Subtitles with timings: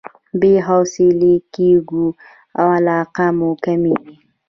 [0.39, 2.05] بې حوصلې کېږو
[2.59, 4.15] او علاقه مو کميږي.